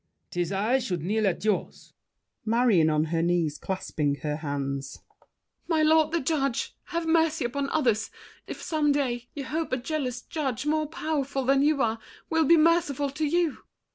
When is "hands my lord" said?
4.37-6.11